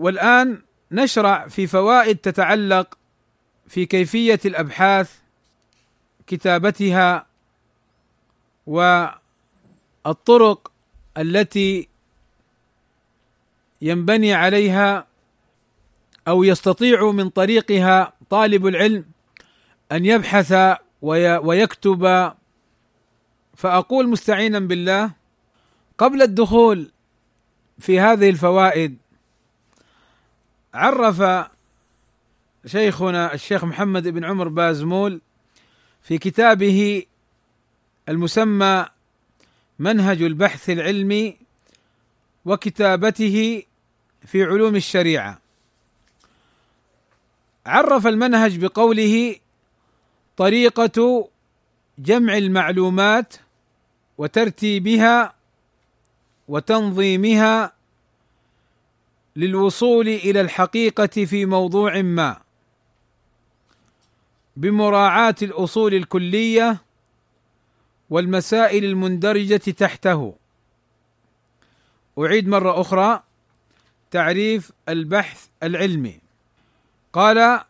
والآن 0.00 0.62
نشرع 0.92 1.48
في 1.48 1.66
فوائد 1.66 2.16
تتعلق 2.16 2.98
في 3.68 3.86
كيفية 3.86 4.40
الأبحاث 4.44 5.18
كتابتها 6.26 7.26
والطرق 8.66 10.72
التي 11.18 11.88
ينبني 13.82 14.34
عليها 14.34 15.06
أو 16.28 16.44
يستطيع 16.44 17.10
من 17.10 17.28
طريقها 17.28 18.12
طالب 18.30 18.66
العلم 18.66 19.04
أن 19.92 20.06
يبحث 20.06 20.54
ويكتب. 21.02 22.32
فأقول 23.56 24.08
مستعينا 24.08 24.58
بالله 24.58 25.10
قبل 25.98 26.22
الدخول 26.22 26.90
في 27.78 28.00
هذه 28.00 28.30
الفوائد 28.30 28.99
عرف 30.74 31.48
شيخنا 32.66 33.34
الشيخ 33.34 33.64
محمد 33.64 34.08
بن 34.08 34.24
عمر 34.24 34.48
بازمول 34.48 35.20
في 36.02 36.18
كتابه 36.18 37.06
المسمى 38.08 38.86
منهج 39.78 40.22
البحث 40.22 40.70
العلمي 40.70 41.36
وكتابته 42.44 43.62
في 44.26 44.44
علوم 44.44 44.76
الشريعة. 44.76 45.40
عرف 47.66 48.06
المنهج 48.06 48.64
بقوله 48.64 49.36
طريقة 50.36 51.28
جمع 51.98 52.36
المعلومات 52.36 53.34
وترتيبها 54.18 55.34
وتنظيمها 56.48 57.72
للوصول 59.40 60.08
إلى 60.08 60.40
الحقيقة 60.40 61.24
في 61.24 61.46
موضوع 61.46 62.02
ما. 62.02 62.40
بمراعاة 64.56 65.34
الأصول 65.42 65.94
الكلية 65.94 66.76
والمسائل 68.10 68.84
المندرجة 68.84 69.56
تحته. 69.56 70.34
أعيد 72.18 72.48
مرة 72.48 72.80
أخرى 72.80 73.22
تعريف 74.10 74.72
البحث 74.88 75.46
العلمي. 75.62 76.20
قال 77.12 77.60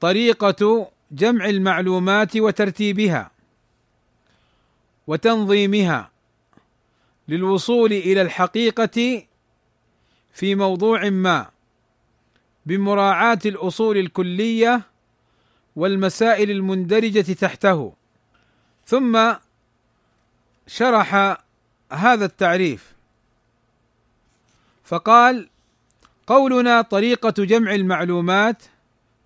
طريقة 0.00 0.90
جمع 1.10 1.48
المعلومات 1.48 2.36
وترتيبها 2.36 3.30
وتنظيمها 5.06 6.10
للوصول 7.28 7.92
إلى 7.92 8.22
الحقيقة 8.22 9.22
في 10.34 10.54
موضوع 10.54 11.08
ما 11.08 11.50
بمراعاة 12.66 13.38
الأصول 13.46 13.98
الكلية 13.98 14.82
والمسائل 15.76 16.50
المندرجة 16.50 17.32
تحته. 17.32 17.92
ثم 18.86 19.32
شرح 20.66 21.38
هذا 21.92 22.24
التعريف. 22.24 22.94
فقال 24.84 25.48
قولنا 26.26 26.82
طريقة 26.82 27.44
جمع 27.44 27.74
المعلومات 27.74 28.62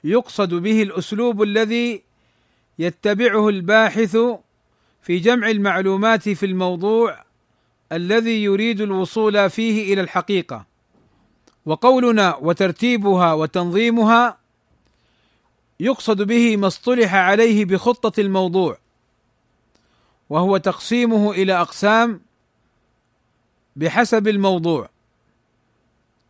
يقصد 0.04 0.54
به 0.54 0.82
الأسلوب 0.82 1.42
الذي 1.42 2.02
يتبعه 2.78 3.48
الباحث 3.48 4.16
في 5.02 5.18
جمع 5.18 5.50
المعلومات 5.50 6.28
في 6.28 6.46
الموضوع 6.46 7.24
الذي 7.92 8.44
يريد 8.44 8.80
الوصول 8.80 9.50
فيه 9.50 9.92
إلى 9.92 10.00
الحقيقة. 10.00 10.66
وقولنا 11.68 12.36
وترتيبها 12.36 13.32
وتنظيمها 13.32 14.38
يقصد 15.80 16.22
به 16.22 16.56
ما 16.56 16.66
اصطلح 16.66 17.14
عليه 17.14 17.64
بخطة 17.64 18.20
الموضوع 18.20 18.78
وهو 20.30 20.56
تقسيمه 20.56 21.30
إلى 21.30 21.52
أقسام 21.60 22.20
بحسب 23.76 24.28
الموضوع 24.28 24.88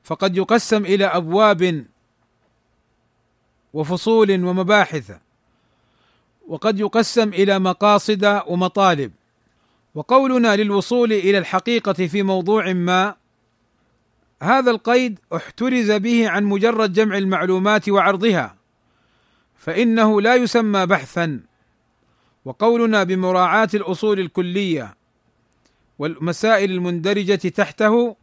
فقد 0.05 0.37
يقسم 0.37 0.85
إلى 0.85 1.05
أبواب 1.07 1.87
وفصول 3.73 4.45
ومباحث 4.45 5.13
وقد 6.49 6.81
يقسم 6.81 7.29
إلى 7.29 7.59
مقاصد 7.59 8.43
ومطالب 8.47 9.13
وقولنا 9.95 10.57
للوصول 10.57 11.13
إلى 11.13 11.39
الحقيقة 11.39 12.07
في 12.07 12.23
موضوع 12.23 12.73
ما 12.73 13.15
هذا 14.43 14.71
القيد 14.71 15.19
احترز 15.33 15.91
به 15.91 16.29
عن 16.29 16.45
مجرد 16.45 16.93
جمع 16.93 17.19
المعلومات 17.19 17.89
وعرضها 17.89 18.57
فإنه 19.57 20.21
لا 20.21 20.35
يسمى 20.35 20.87
بحثا. 20.87 21.41
وقولنا 22.45 23.05
بمراعاة 23.05 23.69
الأصول 23.75 24.21
الكلية 24.21 24.95
والمسائل 25.99 26.71
المندرجة 26.71 27.49
تحته 27.49 28.17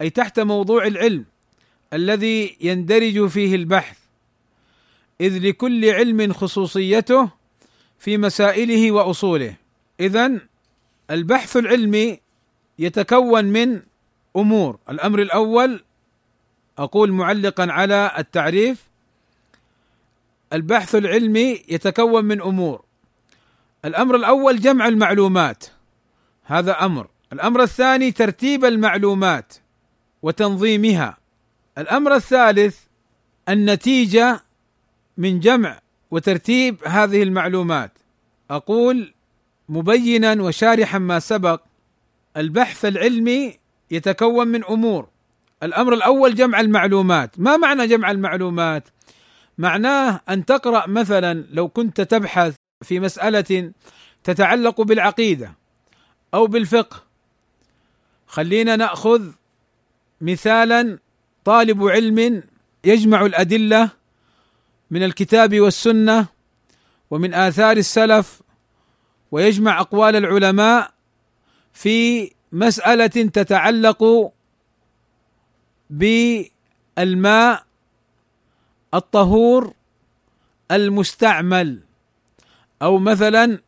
أي 0.00 0.10
تحت 0.10 0.40
موضوع 0.40 0.86
العلم 0.86 1.24
الذي 1.92 2.56
يندرج 2.60 3.26
فيه 3.26 3.54
البحث 3.54 3.98
إذ 5.20 5.38
لكل 5.48 5.90
علم 5.90 6.32
خصوصيته 6.32 7.30
في 7.98 8.18
مسائله 8.18 8.92
وأصوله. 8.92 9.54
اذا 10.00 10.40
البحث 11.10 11.56
العلمي 11.56 12.18
يتكون 12.78 13.44
من 13.44 13.82
أمور. 14.36 14.78
الأمر 14.90 15.22
الأول 15.22 15.84
أقول 16.78 17.12
معلقا 17.12 17.72
على 17.72 18.12
التعريف 18.18 18.86
البحث 20.52 20.94
العلمي 20.94 21.62
يتكون 21.68 22.24
من 22.24 22.40
أمور. 22.40 22.84
الأمر 23.84 24.16
الأول 24.16 24.60
جمع 24.60 24.88
المعلومات. 24.88 25.64
هذا 26.44 26.84
أمر. 26.84 27.08
الأمر 27.32 27.62
الثاني 27.62 28.12
ترتيب 28.12 28.64
المعلومات 28.64 29.54
وتنظيمها. 30.22 31.16
الأمر 31.78 32.14
الثالث 32.14 32.78
النتيجة 33.48 34.42
من 35.16 35.40
جمع 35.40 35.80
وترتيب 36.10 36.76
هذه 36.86 37.22
المعلومات. 37.22 37.98
أقول 38.50 39.14
مبينا 39.68 40.42
وشارحا 40.42 40.98
ما 40.98 41.18
سبق 41.18 41.60
البحث 42.36 42.84
العلمي 42.84 43.61
يتكون 43.92 44.48
من 44.48 44.64
أمور. 44.64 45.08
الأمر 45.62 45.94
الأول 45.94 46.34
جمع 46.34 46.60
المعلومات. 46.60 47.40
ما 47.40 47.56
معنى 47.56 47.86
جمع 47.86 48.10
المعلومات؟ 48.10 48.88
معناه 49.58 50.20
أن 50.28 50.44
تقرأ 50.44 50.86
مثلا 50.86 51.44
لو 51.50 51.68
كنت 51.68 52.00
تبحث 52.00 52.54
في 52.82 53.00
مسألة 53.00 53.72
تتعلق 54.24 54.80
بالعقيدة 54.80 55.54
أو 56.34 56.46
بالفقه. 56.46 57.02
خلينا 58.26 58.76
نأخذ 58.76 59.30
مثالا 60.20 60.98
طالب 61.44 61.84
علم 61.84 62.42
يجمع 62.84 63.26
الأدلة 63.26 63.90
من 64.90 65.02
الكتاب 65.02 65.60
والسنة 65.60 66.26
ومن 67.10 67.34
آثار 67.34 67.76
السلف 67.76 68.42
ويجمع 69.30 69.80
أقوال 69.80 70.16
العلماء 70.16 70.92
في 71.72 72.30
مسألة 72.52 73.06
تتعلق 73.06 74.32
بالماء 75.90 77.64
الطهور 78.94 79.74
المستعمل. 80.70 81.80
أو 82.82 82.98
مثلا 82.98 83.58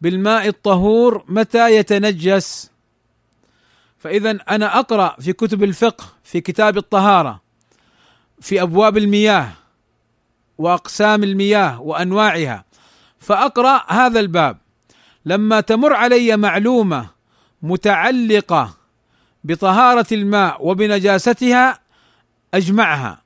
بالماء 0.00 0.48
الطهور 0.48 1.24
متى 1.28 1.76
يتنجس؟ 1.76 2.70
فاذا 3.98 4.30
أنا 4.30 4.78
أقرأ 4.78 5.16
في 5.20 5.32
كتب 5.32 5.62
الفقه 5.62 6.04
في 6.24 6.40
كتاب 6.40 6.76
الطهارة 6.76 7.40
في 8.40 8.62
أبواب 8.62 8.96
المياه 8.96 9.52
وأقسام 10.58 11.24
المياه 11.24 11.80
وأنواعها 11.80 12.64
فأقرأ 13.18 13.92
هذا 13.92 14.20
الباب. 14.20 14.58
لما 15.24 15.60
تمر 15.60 15.92
علي 15.92 16.36
معلومة 16.36 17.10
متعلقة 17.62 18.76
بطهارة 19.44 20.06
الماء 20.12 20.66
وبنجاستها 20.66 21.80
أجمعها. 22.54 23.22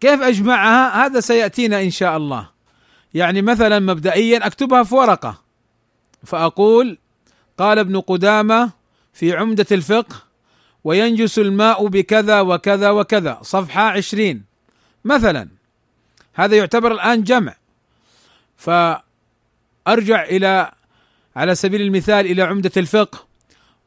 كيف 0.00 0.22
أجمعها؟ 0.22 1.06
هذا 1.06 1.20
سيأتينا 1.20 1.82
إن 1.82 1.90
شاء 1.90 2.16
الله. 2.16 2.48
يعني 3.14 3.42
مثلا 3.42 3.78
مبدئيا 3.78 4.46
أكتبها 4.46 4.82
في 4.82 4.94
ورقة. 4.94 5.42
فأقول 6.24 6.98
قال 7.58 7.78
ابن 7.78 8.00
قدامة 8.00 8.70
في 9.12 9.36
عمدة 9.36 9.66
الفقه 9.72 10.16
وينجس 10.84 11.38
الماء 11.38 11.86
بكذا 11.86 12.40
وكذا 12.40 12.90
وكذا. 12.90 13.38
صفحة 13.42 13.82
عشرين. 13.82 14.44
مثلا 15.04 15.48
هذا 16.34 16.56
يعتبر 16.56 16.92
الآن 16.92 17.22
جمع. 17.22 17.54
فأرجع 18.56 20.24
إلى 20.24 20.72
على 21.36 21.54
سبيل 21.54 21.80
المثال 21.80 22.26
إلى 22.26 22.42
عمدة 22.42 22.72
الفقه 22.76 23.26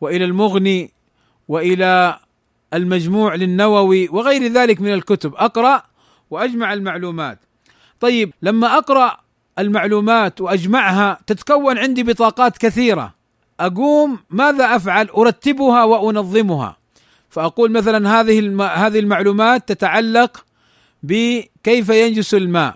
وإلى 0.01 0.25
المغني 0.25 0.91
وإلى 1.47 2.19
المجموع 2.73 3.35
للنووي 3.35 4.09
وغير 4.09 4.51
ذلك 4.51 4.81
من 4.81 4.93
الكتب. 4.93 5.35
أقرأ 5.35 5.83
وأجمع 6.29 6.73
المعلومات. 6.73 7.39
طيب 7.99 8.33
لما 8.41 8.77
أقرأ 8.77 9.17
المعلومات 9.59 10.41
وأجمعها 10.41 11.19
تتكون 11.27 11.77
عندي 11.77 12.03
بطاقات 12.03 12.57
كثيرة. 12.57 13.13
أقوم 13.59 14.19
ماذا 14.29 14.75
أفعل؟ 14.75 15.09
أرتبها 15.09 15.83
وأنظمها. 15.83 16.77
فأقول 17.29 17.71
مثلا 17.71 18.19
هذه 18.19 18.63
هذه 18.85 18.99
المعلومات 18.99 19.69
تتعلق 19.69 20.45
بكيف 21.03 21.89
ينجس 21.89 22.33
الماء. 22.33 22.75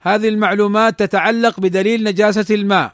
هذه 0.00 0.28
المعلومات 0.28 0.98
تتعلق 0.98 1.60
بدليل 1.60 2.04
نجاسة 2.04 2.54
الماء. 2.54 2.92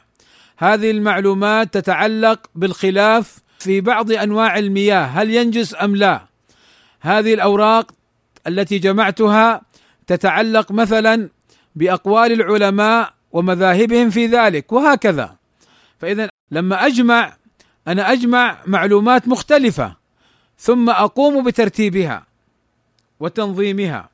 هذه 0.57 0.91
المعلومات 0.91 1.73
تتعلق 1.73 2.39
بالخلاف 2.55 3.37
في 3.63 3.81
بعض 3.81 4.11
أنواع 4.11 4.57
المياه 4.57 5.03
هل 5.03 5.31
ينجس 5.31 5.75
أم 5.81 5.95
لا؟ 5.95 6.21
هذه 6.99 7.33
الأوراق 7.33 7.91
التي 8.47 8.79
جمعتها 8.79 9.61
تتعلق 10.07 10.71
مثلا 10.71 11.29
بأقوال 11.75 12.31
العلماء 12.31 13.13
ومذاهبهم 13.31 14.09
في 14.09 14.25
ذلك 14.25 14.71
وهكذا. 14.71 15.35
فاذا 15.99 16.29
لما 16.51 16.85
أجمع 16.85 17.33
أنا 17.87 18.11
أجمع 18.11 18.57
معلومات 18.67 19.27
مختلفة 19.27 19.95
ثم 20.57 20.89
أقوم 20.89 21.43
بترتيبها 21.43 22.25
وتنظيمها. 23.19 24.09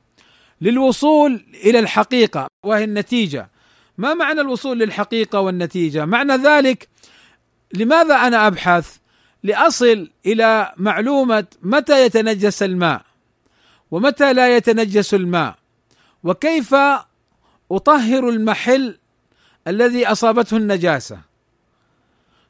للوصول 0.60 1.44
إلى 1.64 1.78
الحقيقة 1.78 2.46
وهي 2.64 2.84
النتيجة. 2.84 3.50
ما 3.98 4.14
معنى 4.14 4.40
الوصول 4.40 4.78
للحقيقة 4.78 5.40
والنتيجة؟ 5.40 6.04
معنى 6.04 6.32
ذلك 6.32 6.88
لماذا 7.74 8.14
أنا 8.14 8.46
أبحث؟ 8.46 8.96
لأصل 9.48 10.10
إلى 10.26 10.72
معلومة 10.76 11.46
متى 11.62 12.04
يتنجس 12.06 12.62
الماء 12.62 13.02
ومتى 13.90 14.32
لا 14.32 14.56
يتنجس 14.56 15.14
الماء 15.14 15.58
وكيف 16.24 16.74
أطهر 17.72 18.28
المحل 18.28 18.98
الذي 19.66 20.06
أصابته 20.06 20.56
النجاسة. 20.56 21.20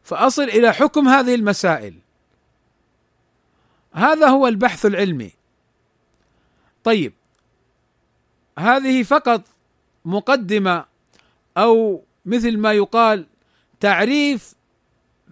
فأصل 0.02 0.42
إلى 0.42 0.74
حكم 0.74 1.08
هذه 1.08 1.34
المسائل. 1.34 1.94
هذا 3.92 4.28
هو 4.28 4.48
البحث 4.48 4.86
العلمي. 4.86 5.32
طيب 6.84 7.12
هذه 8.58 9.02
فقط 9.02 9.42
مقدمة 10.04 10.84
أو 11.56 12.04
مثل 12.26 12.58
ما 12.58 12.72
يقال 12.72 13.26
تعريف 13.80 14.54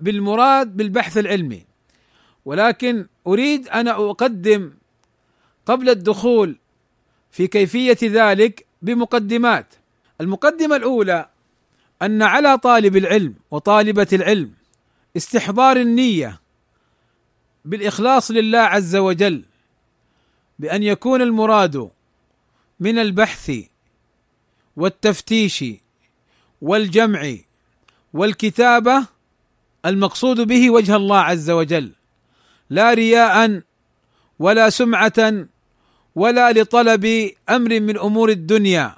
بالمراد 0.01 0.77
بالبحث 0.77 1.19
العلمي. 1.19 1.65
ولكن 2.45 3.07
أريد 3.27 3.69
أن 3.69 3.89
أقدم 3.89 4.73
قبل 5.67 5.89
الدخول 5.89 6.57
في 7.31 7.47
كيفية 7.47 7.99
ذلك 8.03 8.67
بمقدمات. 8.83 9.75
المقدمة 10.21 10.77
الأولى 10.77 11.29
أن 12.03 12.23
على 12.23 12.59
طالب 12.59 12.97
العلم 12.97 13.35
وطالبة 13.51 14.07
العلم 14.13 14.53
استحضار 15.17 15.77
النية 15.77 16.41
بالإخلاص 17.65 18.31
لله 18.31 18.59
عز 18.59 18.97
وجل 18.97 19.45
بأن 20.59 20.83
يكون 20.83 21.23
المراد 21.23 21.91
من 22.81 22.99
البحث 22.99 23.53
والتفتيش 24.77 25.65
والجمع 26.61 27.37
والكتابة 28.13 29.07
المقصود 29.87 30.41
به 30.41 30.71
وجه 30.71 30.97
الله 30.97 31.19
عز 31.19 31.51
وجل 31.51 31.93
لا 32.71 32.95
رياء 32.95 33.63
ولا 34.39 34.71
سمعه 34.71 35.47
ولا 36.15 36.53
لطلب 36.53 37.31
أمر 37.49 37.81
من 37.81 37.99
أمور 37.99 38.29
الدنيا 38.29 38.97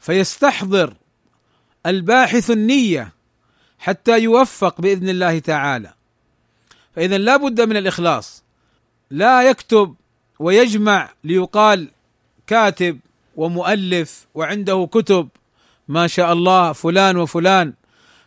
فيستحضر 0.00 0.94
الباحث 1.86 2.50
النية 2.50 3.12
حتى 3.78 4.18
يوفق 4.18 4.80
بإذن 4.80 5.08
الله 5.08 5.38
تعالى. 5.38 5.92
فاذا 6.96 7.18
لا 7.18 7.36
بد 7.36 7.60
من 7.60 7.76
الإخلاص. 7.76 8.42
لا 9.10 9.42
يكتب 9.42 9.94
ويجمع 10.38 11.10
ليقال 11.24 11.88
كاتب 12.46 12.98
ومؤلف 13.36 14.26
وعنده 14.34 14.88
كتب 14.92 15.28
ما 15.88 16.06
شاء 16.06 16.32
الله 16.32 16.72
فلان 16.72 17.16
وفلان. 17.16 17.72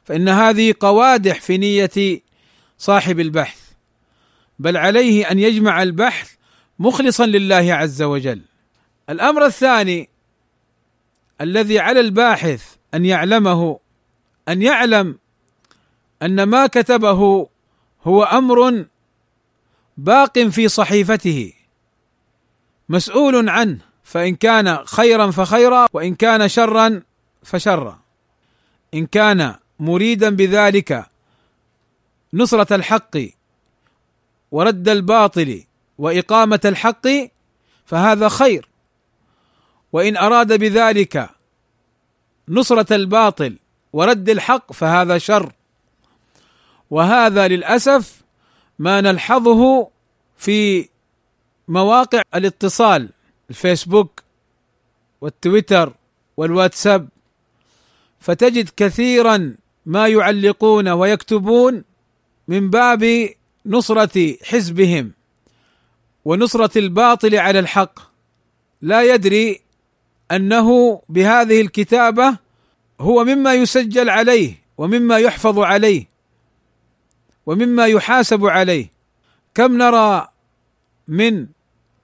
فإن 0.09 0.29
هذه 0.29 0.73
قوادح 0.79 1.41
في 1.41 1.57
نية 1.57 2.21
صاحب 2.77 3.19
البحث 3.19 3.59
بل 4.59 4.77
عليه 4.77 5.31
أن 5.31 5.39
يجمع 5.39 5.83
البحث 5.83 6.33
مخلصا 6.79 7.25
لله 7.25 7.73
عز 7.73 8.01
وجل. 8.01 8.41
الأمر 9.09 9.45
الثاني 9.45 10.09
الذي 11.41 11.79
على 11.79 11.99
الباحث 11.99 12.75
أن 12.93 13.05
يعلمه 13.05 13.79
أن 14.49 14.61
يعلم 14.61 15.17
أن 16.21 16.43
ما 16.43 16.67
كتبه 16.67 17.47
هو 18.03 18.23
أمر 18.23 18.85
باق 19.97 20.39
في 20.39 20.67
صحيفته 20.67 21.53
مسؤول 22.89 23.49
عنه 23.49 23.79
فإن 24.03 24.35
كان 24.35 24.85
خيرا 24.85 25.31
فخيرا 25.31 25.87
وإن 25.93 26.15
كان 26.15 26.47
شرا 26.47 27.01
فشرا. 27.43 27.99
إن 28.93 29.05
كان 29.05 29.55
مريدا 29.79 30.29
بذلك. 30.29 31.05
نصرة 32.33 32.75
الحق 32.75 33.17
ورد 34.51 34.89
الباطل 34.89 35.63
وإقامة 35.97 36.59
الحق 36.65 37.07
فهذا 37.85 38.29
خير. 38.29 38.69
وإن 39.93 40.17
أراد 40.17 40.59
بذلك 40.59 41.29
نصرة 42.49 42.95
الباطل 42.95 43.57
ورد 43.93 44.29
الحق 44.29 44.73
فهذا 44.73 45.17
شر. 45.17 45.51
وهذا 46.89 47.47
للأسف 47.47 48.21
ما 48.79 49.01
نلحظه 49.01 49.89
في 50.37 50.89
مواقع 51.67 52.21
الاتصال 52.35 53.09
الفيسبوك 53.49 54.23
والتويتر 55.21 55.93
والواتساب. 56.37 57.09
فتجد 58.19 58.69
كثيرا 58.77 59.55
ما 59.89 60.07
يعلقون 60.07 60.87
ويكتبون 60.87 61.83
من 62.47 62.69
باب 62.69 63.29
نصرة 63.65 64.35
حزبهم 64.43 65.11
ونصرة 66.25 66.77
الباطل 66.77 67.35
على 67.35 67.59
الحق. 67.59 67.99
لا 68.81 69.13
يدري 69.13 69.61
أنه 70.31 71.01
بهذه 71.09 71.61
الكتابة 71.61 72.37
هو 72.99 73.23
مما 73.23 73.53
يسجل 73.53 74.09
عليه 74.09 74.53
ومما 74.77 75.17
يحفظ 75.17 75.59
عليه 75.59 76.05
ومما 77.45 77.85
يحاسب 77.85 78.45
عليه. 78.45 78.91
كم 79.55 79.77
نرى 79.77 80.27
من 81.07 81.47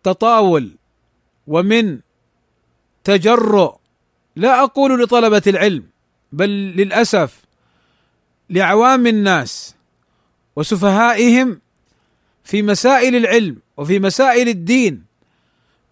تطاول 0.04 0.72
ومن 1.48 2.00
تجرؤ. 3.04 3.76
لا 4.36 4.64
أقول 4.64 5.04
لطلبة 5.04 5.44
العلم 5.48 5.84
بل 6.32 6.50
للأسف 6.50 7.45
لعوام 8.50 9.08
الناس 9.08 9.76
وسفهائهم 10.56 11.62
في 12.44 12.62
مسائل 12.62 13.16
العلم 13.16 13.58
وفي 13.78 14.00
مسائل 14.00 14.50
الدين 14.50 15.04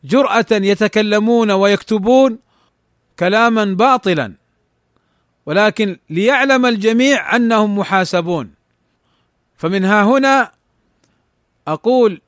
جرأة 0.04 0.46
يتكلمون 0.52 1.52
ويكتبون 1.52 2.40
كلاما 3.20 3.66
باطلا 3.66 4.34
ولكن 5.46 5.98
ليعلم 6.10 6.66
الجميع 6.66 7.36
أنهم 7.36 7.78
محاسبون. 7.78 8.54
فمن 9.58 9.86
ها 9.86 10.04
هنا 10.04 10.52
أقول 11.68 12.22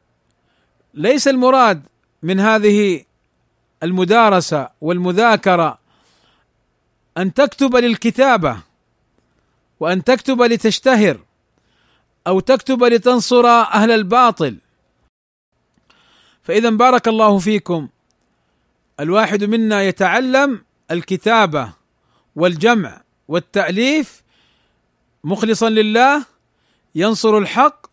ليس 0.93 1.27
المراد 1.27 1.83
من 2.23 2.39
هذه 2.39 3.03
المدارسة 3.83 4.69
والمذاكرة 4.81 5.79
أن 7.17 7.33
تكتب 7.33 7.75
للكتابة 7.75 8.57
وأن 9.85 10.03
تكتب 10.03 10.41
لتشتهر 10.41 11.19
أو 12.27 12.39
تكتب 12.39 12.83
لتنصر 12.83 13.47
أهل 13.47 13.91
الباطل. 13.91 14.57
فإذا 16.43 16.69
بارك 16.69 17.07
الله 17.07 17.39
فيكم. 17.39 17.87
الواحد 18.99 19.43
منا 19.43 19.83
يتعلم 19.83 20.65
الكتابة 20.91 21.73
والجمع 22.35 23.01
والتأليف. 23.27 24.23
مخلصا 25.23 25.69
لله 25.69 26.25
ينصر 26.95 27.37
الحق 27.37 27.85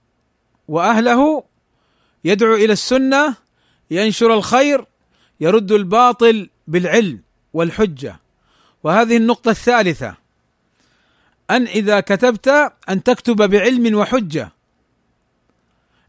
وأهله 0.68 1.44
يدعو 2.24 2.54
إلى 2.54 2.72
السنة 2.72 3.34
ينشر 3.90 4.34
الخير 4.34 4.84
يرد 5.40 5.72
الباطل 5.72 6.50
بالعلم 6.66 7.22
والحجة. 7.52 8.20
وهذه 8.84 9.16
النقطة 9.16 9.50
الثالثة. 9.50 10.21
أن 11.56 11.66
إذا 11.66 12.00
كتبت 12.00 12.72
أن 12.88 13.02
تكتب 13.02 13.36
بعلم 13.50 13.98
وحجة. 13.98 14.52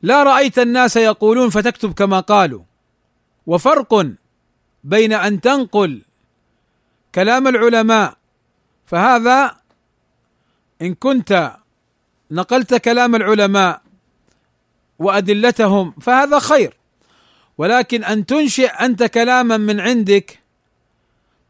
لا 0.01 0.23
رأيت 0.23 0.59
الناس 0.59 0.97
يقولون 0.97 1.49
فتكتب 1.49 1.93
كما 1.93 2.19
قالوا. 2.19 2.63
وفرق 3.47 4.07
بين 4.83 5.13
أن 5.13 5.41
تنقل 5.41 6.01
كلام 7.15 7.47
العلماء 7.47 8.17
فهذا 8.85 9.55
إن 10.81 10.93
كنت 10.93 11.55
نقلت 12.31 12.75
كلام 12.75 13.15
العلماء 13.15 13.81
وأدلتهم 14.99 15.91
فهذا 16.01 16.39
خير. 16.39 16.73
ولكن 17.57 18.03
أن 18.03 18.25
تنشئ 18.25 18.67
أنت 18.67 19.03
كلاما 19.03 19.57
من 19.57 19.79
عندك 19.79 20.39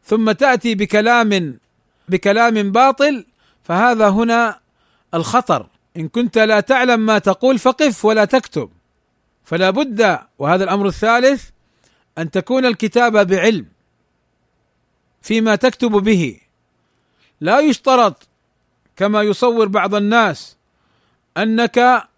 ثم 0.04 0.32
تأتي 0.32 0.74
بكلام 0.74 1.58
بكلام 2.08 2.72
باطل 2.72 3.24
فهذا 3.64 4.08
هنا 4.08 4.60
الخطر. 5.14 5.66
إن 5.96 6.08
كنت 6.08 6.38
لا 6.38 6.60
تعلم 6.60 7.00
ما 7.00 7.18
تقول 7.18 7.58
فقف 7.58 8.04
ولا 8.04 8.24
تكتب. 8.24 8.70
فلا 9.44 9.70
بد 9.70 10.18
وهذا 10.38 10.64
الأمر 10.64 10.86
الثالث 10.86 11.48
أن 12.18 12.30
تكون 12.30 12.66
الكتابه 12.66 13.22
بعلم 13.22 13.66
فيما 15.22 15.56
تكتب 15.56 15.90
به. 15.90 16.40
لا 17.40 17.60
يشترط 17.60 18.28
كما 18.96 19.22
يصور 19.22 19.68
بعض 19.68 19.94
الناس 19.94 20.56
أنك 21.36 22.08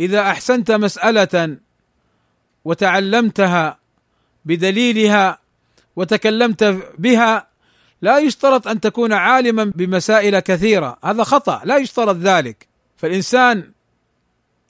إذا 0.00 0.20
أحسنت 0.20 0.70
مسألة 0.70 1.56
وتعلمتها 2.64 3.78
بدليلها 4.44 5.38
وتكلمت 5.96 6.64
بها 6.98 7.48
لا 8.02 8.18
يشترط 8.18 8.68
أن 8.68 8.80
تكون 8.80 9.12
عالما 9.12 9.64
بمسائل 9.64 10.38
كثيرة. 10.38 10.98
هذا 11.04 11.24
خطأ 11.24 11.60
لا 11.64 11.76
يشترط 11.76 12.16
ذلك. 12.16 12.68
فالإنسان 12.96 13.72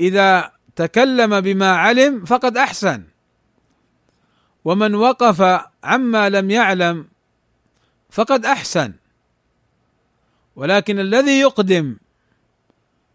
إذا 0.00 0.52
تكلم 0.76 1.40
بما 1.40 1.76
علم 1.76 2.24
فقد 2.24 2.56
أحسن. 2.56 3.04
ومن 4.64 4.94
وقف 4.94 5.62
عما 5.84 6.28
لم 6.28 6.50
يعلم 6.50 7.08
فقد 8.10 8.46
أحسن. 8.46 8.92
ولكن 10.56 11.00
الذي 11.00 11.40
يقدم 11.40 11.96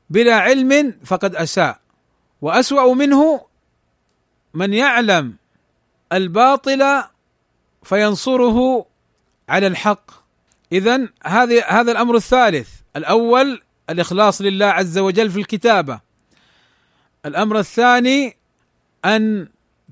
بلا 0.09 0.35
علم 0.35 0.93
فقد 1.05 1.35
أساء. 1.35 1.79
وأسوأ 2.41 2.93
منه 2.93 3.45
من 4.53 4.73
يعلم 4.73 5.35
الباطل 6.13 7.03
فينصره 7.83 8.85
على 9.49 9.67
الحق. 9.67 10.11
اذا 10.71 11.07
هذه 11.25 11.63
هذا 11.67 11.91
الأمر 11.91 12.15
الثالث. 12.15 12.69
الأول 12.95 13.61
الإخلاص 13.89 14.41
لله 14.41 14.65
عز 14.65 14.97
وجل 14.97 15.31
في 15.31 15.39
الكتابة. 15.39 15.99
الأمر 17.25 17.59
الثاني 17.59 18.37
أن 19.05 19.47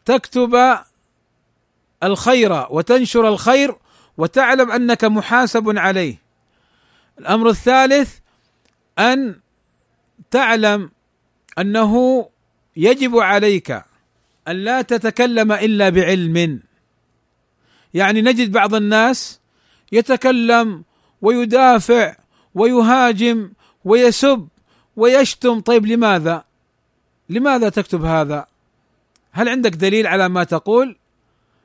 تكتب 0.06 0.78
الخير 2.04 2.68
وتنشر 2.70 3.28
الخير 3.28 3.76
وتعلم 4.18 4.72
أنك 4.72 5.06
محاسب 5.06 5.78
عليه. 5.78 6.22
الأمر 7.20 7.50
الثالث 7.50 8.18
أن 9.00 9.40
تعلم 10.32 10.92
أنه 11.60 12.26
يجب 12.76 13.18
عليك 13.18 13.72
أن 14.48 14.56
لا 14.56 14.82
تتكلم 14.82 15.52
إلا 15.52 15.90
بعلم. 15.90 16.60
يعني 17.94 18.22
نجد 18.22 18.52
بعض 18.52 18.76
الناس 18.76 19.41
يتكلم 19.92 20.84
ويدافع 21.22 22.16
ويهاجم 22.56 23.52
ويسب 23.86 24.48
ويشتم. 24.96 25.60
طيب 25.60 25.86
لماذا؟ 25.86 26.44
لماذا 27.30 27.70
تكتب 27.70 28.06
هذا؟ 28.06 28.46
هل 29.32 29.50
عندك 29.50 29.72
دليل 29.72 30.08
على 30.08 30.30
ما 30.30 30.44
تقول؟ 30.44 30.98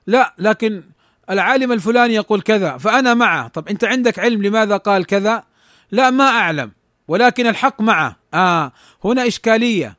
لا 0.06 0.34
لكن 0.38 0.82
العالم 1.30 1.72
الفلاني 1.72 2.14
يقول 2.14 2.40
كذا 2.40 2.76
فأنا 2.76 3.14
معه. 3.14 3.48
طب 3.48 3.68
أنت 3.68 3.84
عندك 3.84 4.18
علم 4.18 4.42
لماذا 4.42 4.76
قال 4.76 5.06
كذا؟ 5.06 5.44
لا 5.90 6.10
ما 6.10 6.24
أعلم 6.24 6.72
ولكن 7.08 7.46
الحق 7.46 7.80
معه. 7.80 8.16
آه 8.34 8.72
هنا 9.04 9.26
إشكالية. 9.26 9.96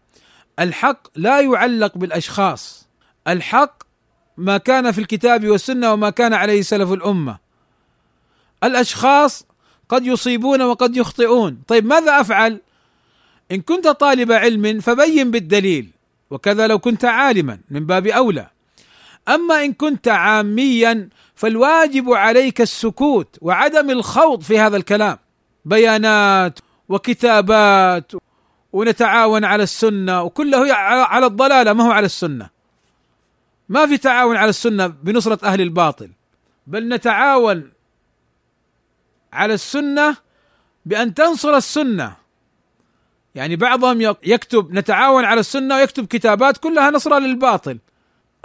الحق 0.60 1.08
لا 1.16 1.42
يعلق 1.42 1.98
بالأشخاص. 1.98 2.88
الحق 3.28 3.84
ما 4.38 4.58
كان 4.58 4.92
في 4.92 5.02
الكتاب 5.02 5.48
والسنة 5.48 5.94
وما 5.94 6.10
كان 6.10 6.34
عليه 6.34 6.62
سلف 6.62 6.92
الأمة. 6.92 7.38
الأشخاص 8.64 9.46
قد 9.90 10.06
يصيبون 10.06 10.62
وقد 10.62 10.98
يخطئون. 10.98 11.62
طيب 11.68 11.86
ماذا 11.86 12.22
أفعل؟ 12.22 12.62
إن 13.52 13.62
كنت 13.62 13.88
طالب 13.88 14.32
علم 14.32 14.80
فبين 14.80 15.32
بالدليل 15.32 15.90
وكذا 16.30 16.68
لو 16.68 16.80
كنت 16.80 17.06
عالما 17.06 17.60
من 17.70 17.86
باب 17.86 18.08
أولى. 18.08 18.48
أما 19.28 19.64
إن 19.64 19.74
كنت 19.74 20.08
عاميا 20.08 21.10
فالواجب 21.36 22.10
عليك 22.10 22.62
السكوت 22.62 23.38
وعدم 23.42 23.90
الخوض 23.90 24.42
في 24.42 24.60
هذا 24.60 24.78
الكلام. 24.78 25.18
بيانات 25.66 26.60
وكتابات 26.90 28.12
ونتعاون 28.74 29.46
على 29.46 29.64
السنة 29.64 30.22
وكله 30.24 30.74
على 30.74 31.26
الضلالة 31.26 31.74
ما 31.74 31.84
هو 31.88 31.92
على 31.92 32.06
السنة؟ 32.06 32.50
ما 33.70 33.88
في 33.88 33.98
تعاون 33.98 34.38
على 34.38 34.50
السنة 34.50 34.88
بنصرة 34.88 35.46
أهل 35.46 35.62
الباطل 35.62 36.10
بل 36.68 36.90
نتعاون 36.90 37.72
على 39.34 39.54
السنة 39.54 40.16
بأن 40.86 41.14
تنصر 41.14 41.56
السنة. 41.58 42.14
يعني 43.36 43.56
بعضهم 43.56 44.02
يكتب 44.24 44.74
نتعاون 44.74 45.26
على 45.26 45.40
السنة 45.40 45.76
ويكتب 45.76 46.06
كتابات 46.06 46.58
كلها 46.58 46.92
نصرة 46.92 47.20
للباطل 47.20 47.78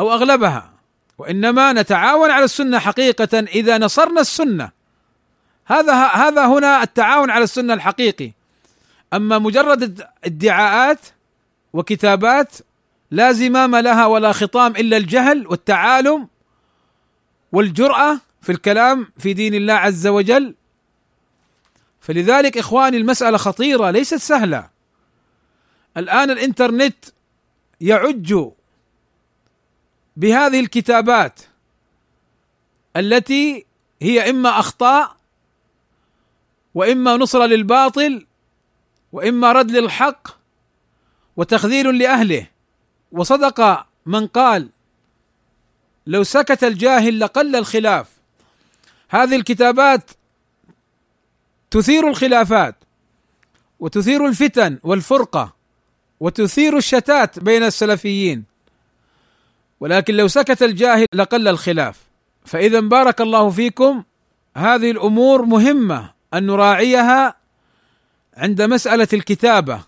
أو 0.00 0.12
أغلبها. 0.12 0.72
وإنما 1.18 1.72
نتعاون 1.72 2.30
على 2.30 2.44
السنة 2.44 2.78
حقيقة 2.78 3.38
إذا 3.38 3.78
نصرنا 3.78 4.20
السنة. 4.20 4.70
هذا 5.66 5.94
هذا 6.06 6.46
هنا 6.46 6.82
التعاون 6.82 7.30
على 7.30 7.44
السنة 7.44 7.74
الحقيقي. 7.74 8.32
أما 9.14 9.38
مجرد 9.38 10.06
ادعاءات 10.24 10.98
وكتابات 11.72 12.52
لا 13.10 13.32
زمام 13.32 13.76
لها 13.76 14.06
ولا 14.06 14.32
خطام 14.32 14.72
إلا 14.76 14.96
الجهل 14.96 15.46
والتعالم 15.46 16.28
والجرأة 17.52 18.20
في 18.42 18.52
الكلام 18.52 19.12
في 19.18 19.32
دين 19.32 19.54
الله 19.54 19.74
عز 19.74 20.06
وجل 20.06 20.54
فلذلك 22.02 22.58
إخواني 22.58 22.96
المسألة 22.96 23.38
خطيرة 23.38 23.90
ليست 23.90 24.14
سهلة. 24.14 24.70
الآن 25.96 26.30
الإنترنت 26.30 27.04
يعج 27.80 28.34
بهذه 30.16 30.60
الكتابات 30.60 31.40
التي 32.96 33.66
هي 34.02 34.30
إما 34.30 34.58
أخطاء 34.58 35.16
وإما 36.74 37.16
نصره 37.16 37.46
للباطل 37.46 38.26
وإما 39.12 39.52
رد 39.52 39.70
للحق 39.70 40.28
وتخذيل 41.36 41.98
لأهله. 41.98 42.46
وصدق 43.12 43.86
من 44.06 44.26
قال 44.26 44.68
لو 46.06 46.22
سكت 46.22 46.64
الجاهل 46.64 47.20
لقل 47.20 47.56
الخلاف. 47.56 48.08
هذه 49.08 49.36
الكتابات 49.36 50.10
تثير 51.72 52.08
الخلافات 52.08 52.74
وتثير 53.80 54.26
الفتن 54.26 54.78
والفرقة 54.82 55.52
وتثير 56.20 56.76
الشتات 56.76 57.38
بين 57.38 57.62
السلفيين. 57.62 58.44
ولكن 59.80 60.14
لو 60.14 60.28
سكت 60.28 60.62
الجاهل 60.62 61.06
لقل 61.14 61.48
الخلاف. 61.48 62.00
فإذا 62.44 62.80
بارك 62.80 63.20
الله 63.20 63.50
فيكم 63.50 64.02
هذه 64.56 64.90
الأمور 64.90 65.42
مهمة 65.42 66.10
أن 66.34 66.46
نراعيها 66.46 67.36
عند 68.36 68.62
مسألة 68.62 69.08
الكتابة 69.12 69.80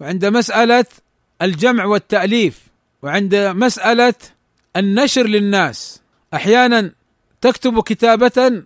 وعند 0.00 0.24
مسألة 0.24 0.86
الجمع 1.42 1.84
والتأليف 1.84 2.60
وعند 3.02 3.34
مسألة 3.34 4.14
النشر 4.76 5.26
للناس. 5.26 6.00
أحيانا 6.34 6.92
تكتب 7.40 7.82
كتابة 7.82 8.64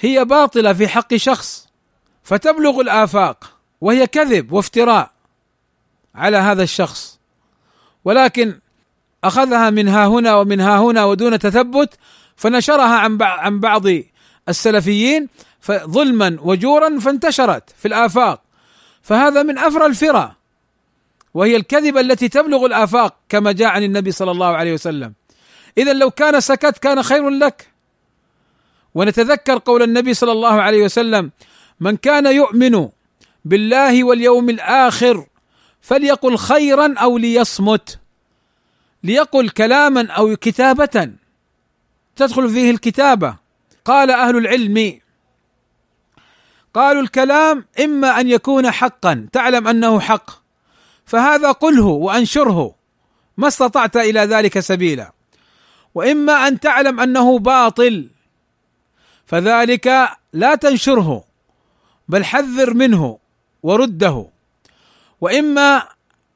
هي 0.00 0.24
باطلة 0.24 0.72
في 0.72 0.88
حق 0.88 1.14
شخص 1.14 1.68
فتبلغ 2.22 2.80
الآفاق 2.80 3.56
وهي 3.80 4.06
كذب 4.06 4.52
وافتراء 4.52 5.10
على 6.14 6.36
هذا 6.36 6.62
الشخص. 6.62 7.18
ولكن 8.04 8.58
أخذها 9.24 9.70
من 9.70 9.88
ها 9.88 10.06
هنا 10.06 10.36
ومن 10.36 10.60
ها 10.60 10.78
هنا 10.78 11.04
ودون 11.04 11.38
تثبت 11.38 11.94
فنشرها 12.36 12.98
عن 12.98 13.22
عن 13.22 13.60
بعض 13.60 13.82
السلفيين 14.48 15.28
ظلما 15.70 16.36
وجورا 16.40 16.98
فانتشرت 16.98 17.70
في 17.78 17.88
الآفاق. 17.88 18.42
فهذا 19.02 19.42
من 19.42 19.58
أفرى 19.58 19.86
الفرى 19.86 20.32
وهي 21.34 21.56
الكذبة 21.56 22.00
التي 22.00 22.28
تبلغ 22.28 22.66
الآفاق 22.66 23.16
كما 23.28 23.52
جاء 23.52 23.68
عن 23.68 23.82
النبي 23.82 24.12
صلى 24.12 24.30
الله 24.30 24.56
عليه 24.56 24.74
وسلم. 24.74 25.14
اذا 25.78 25.92
لو 25.92 26.10
كان 26.10 26.40
سكت 26.40 26.78
كان 26.78 27.02
خير 27.02 27.28
لك. 27.28 27.69
ونتذكر 28.94 29.58
قول 29.58 29.82
النبي 29.82 30.14
صلى 30.14 30.32
الله 30.32 30.60
عليه 30.62 30.82
وسلم 30.82 31.30
من 31.80 31.96
كان 31.96 32.26
يؤمن 32.26 32.88
بالله 33.44 34.04
واليوم 34.04 34.50
الآخر 34.50 35.26
فليقل 35.80 36.36
خيرا 36.36 36.94
أو 36.98 37.18
ليصمت. 37.18 37.98
ليقل 39.04 39.48
كلاما 39.48 40.10
أو 40.10 40.36
كتابة. 40.36 41.12
تدخل 42.16 42.50
فيه 42.50 42.70
الكتابة. 42.70 43.36
قال 43.84 44.10
أهل 44.10 44.36
العلم 44.36 45.00
قالوا 46.74 47.02
الكلام 47.02 47.64
إما 47.84 48.20
أن 48.20 48.28
يكون 48.28 48.70
حقا 48.70 49.28
تعلم 49.32 49.68
أنه 49.68 50.00
حق 50.00 50.30
فهذا 51.06 51.52
قله 51.52 51.86
وأنشره 51.86 52.74
ما 53.36 53.48
استطعت 53.48 53.96
إلى 53.96 54.20
ذلك 54.20 54.60
سبيلا 54.60 55.12
وإما 55.94 56.48
أن 56.48 56.60
تعلم 56.60 57.00
أنه 57.00 57.38
باطل. 57.38 58.08
فذلك 59.30 60.08
لا 60.32 60.54
تنشره 60.54 61.24
بل 62.08 62.24
حذر 62.24 62.74
منه 62.74 63.18
ورده. 63.62 64.26
وإما 65.20 65.88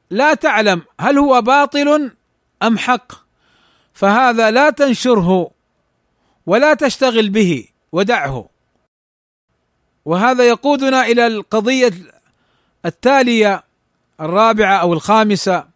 لا 0.09 0.33
تعلم 0.33 0.81
هل 0.99 1.17
هو 1.17 1.41
باطل 1.41 2.11
أم 2.63 2.77
حق 2.77 3.11
فهذا 3.93 4.51
لا 4.51 4.69
تنشره 4.69 5.51
ولا 6.45 6.73
تشتغل 6.73 7.29
به 7.29 7.67
ودعه. 7.91 8.49
وهذا 10.05 10.47
يقودنا 10.47 11.05
إلى 11.05 11.27
القضية 11.27 11.93
التالية 12.85 13.63
الرابعة 14.21 14.77
أو 14.77 14.93
الخامسة 14.93 15.67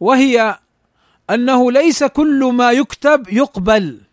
وهي 0.00 0.58
أنه 1.30 1.72
ليس 1.72 2.04
كل 2.04 2.44
ما 2.44 2.72
يكتب 2.72 3.28
يقبل. 3.28 4.05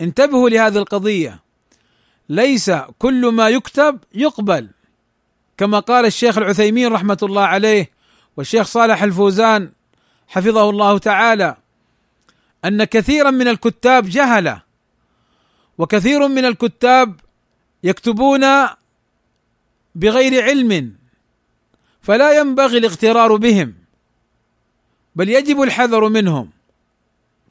انتبهوا 0.00 0.50
لهذه 0.50 0.78
القضية. 0.78 1.42
ليس 2.28 2.70
كل 2.98 3.26
ما 3.26 3.48
يكتب 3.48 3.98
يقبل. 4.14 4.68
كما 5.56 5.78
قال 5.78 6.06
الشيخ 6.06 6.38
العثيمين 6.38 6.92
رحمة 6.92 7.18
الله 7.22 7.42
عليه 7.42 7.90
والشيخ 8.36 8.66
صالح 8.66 9.02
الفوزان 9.02 9.72
حفظه 10.28 10.70
الله 10.70 10.98
تعالى 10.98 11.56
أن 12.64 12.84
كثيرا 12.84 13.30
من 13.30 13.48
الكتاب 13.48 14.08
جهلة 14.08 14.62
وكثير 15.78 16.28
من 16.28 16.44
الكتاب 16.44 17.20
يكتبون 17.82 18.44
بغير 19.94 20.42
علم 20.42 20.96
فلا 22.02 22.38
ينبغي 22.38 22.78
الاغترار 22.78 23.36
بهم 23.36 23.74
بل 25.16 25.28
يجب 25.28 25.62
الحذر 25.62 26.08
منهم. 26.08 26.50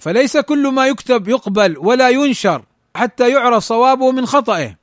فليس 0.03 0.37
كل 0.37 0.67
ما 0.67 0.87
يكتب 0.87 1.27
يقبل 1.27 1.77
ولا 1.77 2.09
ينشر 2.09 2.63
حتى 2.95 3.29
يعرف 3.29 3.63
صوابه 3.63 4.11
من 4.11 4.25
خطئه. 4.25 4.75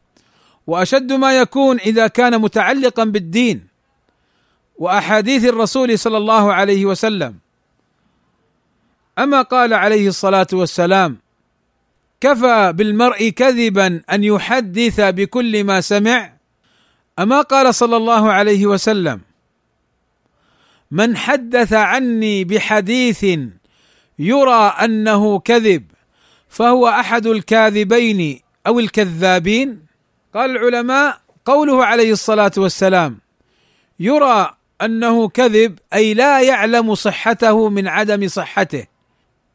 وأشد 0.66 1.12
ما 1.12 1.38
يكون 1.38 1.80
إذا 1.80 2.06
كان 2.06 2.40
متعلقا 2.40 3.04
بالدين 3.04 3.66
وأحاديث 4.78 5.44
الرسول 5.44 5.98
صلى 5.98 6.16
الله 6.16 6.52
عليه 6.52 6.86
وسلم. 6.86 7.36
أما 9.18 9.42
قال 9.42 9.74
عليه 9.74 10.08
الصلاة 10.08 10.46
والسلام 10.52 11.18
كفى 12.20 12.72
بالمرء 12.72 13.28
كذبا 13.28 14.02
أن 14.10 14.24
يحدث 14.24 15.00
بكل 15.00 15.64
ما 15.64 15.80
سمع. 15.80 16.32
أما 17.18 17.40
قال 17.40 17.74
صلى 17.74 17.96
الله 17.96 18.32
عليه 18.32 18.66
وسلم 18.66 19.20
من 20.90 21.16
حدث 21.16 21.72
عني 21.72 22.44
بحديث 22.44 23.26
يرى 24.20 24.74
أنه 24.84 25.38
كذب 25.38 25.84
فهو 26.48 26.88
أحد 26.88 27.26
الكاذبين 27.26 28.40
أو 28.66 28.78
الكذابين؟ 28.78 29.82
قال 30.34 30.50
العلماء 30.50 31.20
قوله 31.44 31.84
عليه 31.84 32.12
الصلاة 32.12 32.52
والسلام 32.56 33.18
يرى 34.00 34.54
أنه 34.82 35.28
كذب 35.28 35.78
أي 35.94 36.14
لا 36.14 36.40
يعلم 36.40 36.94
صحته 36.94 37.68
من 37.68 37.88
عدم 37.88 38.28
صحته. 38.28 38.86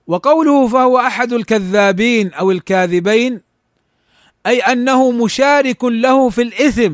وقوله 0.07 0.67
فهو 0.67 1.00
أحد 1.00 1.34
الكذابين 1.34 2.34
أو 2.34 2.51
الكاذبين 2.51 3.41
أي 4.48 4.60
أنه 4.60 5.12
مشارك 5.12 5.84
له 5.84 6.30
في 6.30 6.41
الإثم 6.41 6.93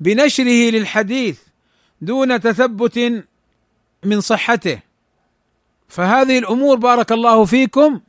بنشره 0.00 0.70
للحديث 0.70 1.38
دون 2.00 2.40
تثبت 2.40 3.24
من 4.04 4.20
صحته. 4.20 4.87
فهذه 5.88 6.38
الأمور 6.38 6.76
بارك 6.76 7.12
الله 7.12 7.44
فيكم. 7.44 8.00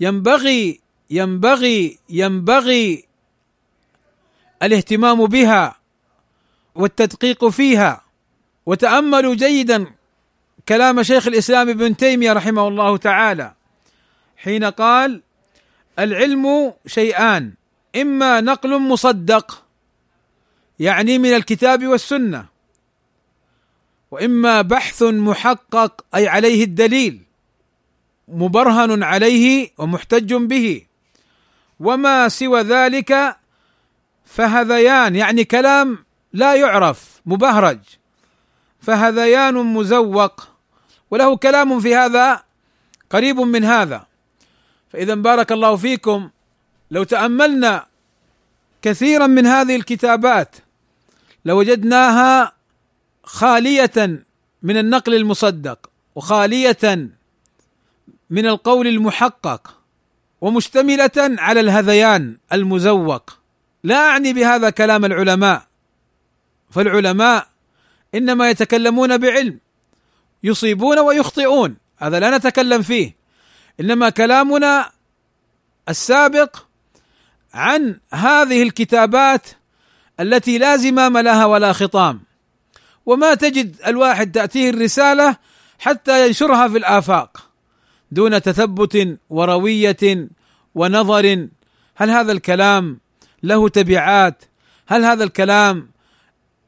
ينبغي 0.00 0.80
ينبغي 1.10 1.98
ينبغي 2.08 3.04
الاهتمام 4.62 5.26
بها 5.26 5.76
والتدقيق 6.74 7.48
فيها. 7.48 8.02
وتأملوا 8.66 9.34
جيدا 9.34 9.86
كلام 10.68 11.02
شيخ 11.02 11.26
الإسلام 11.26 11.68
ابن 11.68 11.96
تيمية 11.96 12.32
رحمه 12.32 12.68
الله 12.68 12.96
تعالى 12.96 13.54
حين 14.36 14.64
قال 14.64 15.22
العلم 15.98 16.72
شيئان 16.86 17.52
إما 17.96 18.40
نقل 18.40 18.78
مصدق 18.78 19.64
يعني 20.78 21.18
من 21.18 21.34
الكتاب 21.34 21.86
والسنة 21.86 22.46
وإما 24.12 24.62
بحث 24.62 25.02
محقق 25.02 26.04
أي 26.14 26.28
عليه 26.28 26.64
الدليل 26.64 27.22
مبرهن 28.28 29.02
عليه 29.02 29.70
ومحتج 29.78 30.34
به. 30.34 30.86
وما 31.80 32.28
سوى 32.28 32.60
ذلك 32.60 33.36
فهذيان 34.24 35.16
يعني 35.16 35.44
كلام 35.44 36.04
لا 36.32 36.54
يعرف 36.54 37.20
مبهرج. 37.26 37.78
فهذيان 38.80 39.54
مزوق. 39.54 40.48
وله 41.10 41.36
كلام 41.36 41.80
في 41.80 41.96
هذا 41.96 42.42
قريب 43.10 43.40
من 43.40 43.64
هذا. 43.64 44.06
فإذا 44.92 45.14
بارك 45.14 45.52
الله 45.52 45.76
فيكم 45.76 46.30
لو 46.90 47.02
تأملنا 47.04 47.86
كثيرا 48.82 49.26
من 49.26 49.46
هذه 49.46 49.76
الكتابات 49.76 50.56
لوجدناها 51.44 52.61
خالية 53.32 54.24
من 54.62 54.76
النقل 54.76 55.14
المصدق 55.14 55.90
وخالية 56.14 57.08
من 58.30 58.46
القول 58.46 58.86
المحقق 58.86 59.78
ومشتملة 60.40 61.10
على 61.18 61.60
الهذيان 61.60 62.36
المزوق. 62.52 63.38
لا 63.84 63.96
أعني 63.96 64.32
بهذا 64.32 64.70
كلام 64.70 65.04
العلماء 65.04 65.66
فالعلماء 66.70 67.46
إنما 68.14 68.50
يتكلمون 68.50 69.18
بعلم 69.18 69.58
يصيبون 70.42 70.98
ويخطئون 70.98 71.76
هذا 71.96 72.20
لا 72.20 72.36
نتكلم 72.36 72.82
فيه. 72.82 73.16
إنما 73.80 74.10
كلامنا 74.10 74.90
السابق 75.88 76.56
عن 77.54 78.00
هذه 78.12 78.62
الكتابات 78.62 79.46
التي 80.20 80.58
لا 80.58 80.76
زمام 80.76 81.18
لها 81.18 81.44
ولا 81.44 81.72
خطام. 81.72 82.31
وما 83.06 83.34
تجد 83.34 83.76
الواحد 83.86 84.32
تأتيه 84.32 84.70
الرسالة 84.70 85.36
حتى 85.78 86.26
ينشرها 86.26 86.68
في 86.68 86.78
الآفاق 86.78 87.50
دون 88.12 88.42
تثبت 88.42 89.18
وروية 89.30 90.28
ونظر. 90.74 91.48
هل 91.94 92.10
هذا 92.10 92.32
الكلام 92.32 93.00
له 93.42 93.68
تبعات؟ 93.68 94.44
هل 94.86 95.04
هذا 95.04 95.24
الكلام 95.24 95.90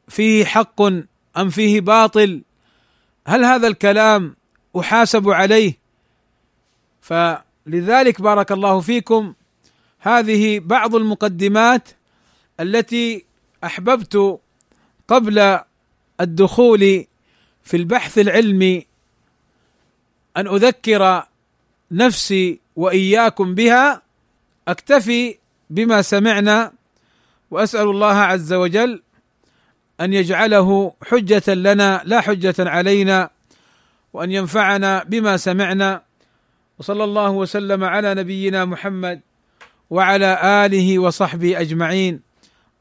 فيه 0.09 0.45
حق 0.45 0.83
أم 1.37 1.51
فيه 1.51 1.81
باطل؟ 1.81 2.43
هل 3.27 3.45
هذا 3.45 3.67
الكلام 3.69 4.37
أحاسب 4.81 5.31
عليه؟ 5.31 5.79
فلذلك 7.01 8.21
بارك 8.21 8.53
الله 8.53 8.81
فيكم. 8.81 9.35
هذه 9.99 10.59
بعض 10.59 10.95
المقدمات 10.95 11.89
التي 12.61 13.25
أحببت 13.65 14.41
قبل 15.09 15.59
الدخول 16.21 17.07
في 17.65 17.77
البحث 17.77 18.19
العلمي 18.19 18.87
أن 20.37 20.47
أذكر 20.47 21.23
نفسي 21.91 22.61
وإياكم 22.77 23.55
بها 23.55 24.03
أكتفي 24.69 25.39
بما 25.71 26.03
سمعنا 26.03 26.73
وأسأل 27.51 27.91
الله 27.91 28.15
عز 28.15 28.53
وجل 28.53 29.03
أن 30.01 30.13
يجعله 30.13 30.93
حجة 31.03 31.55
لنا 31.55 32.03
لا 32.05 32.21
حجة 32.21 32.55
علينا 32.59 33.31
وأن 34.13 34.33
ينفعنا 34.33 35.05
بما 35.05 35.37
سمعنا. 35.37 36.03
وصلى 36.79 37.05
الله 37.05 37.31
وسلم 37.31 37.85
على 37.85 38.15
نبينا 38.15 38.65
محمد 38.65 39.21
وعلى 39.91 40.39
آله 40.67 40.99
وصحبه 40.99 41.61
أجمعين. 41.61 42.21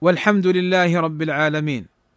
والحمد 0.02 0.48
لله 0.48 1.00
رب 1.00 1.22
العالمين. 1.22 1.92